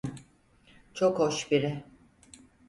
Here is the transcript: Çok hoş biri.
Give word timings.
Çok 0.93 1.19
hoş 1.19 1.51
biri. 1.51 1.83